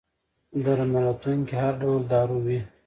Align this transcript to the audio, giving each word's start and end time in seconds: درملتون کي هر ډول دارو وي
درملتون 0.63 1.37
کي 1.47 1.55
هر 1.63 1.73
ډول 1.81 2.01
دارو 2.11 2.37
وي 2.45 2.59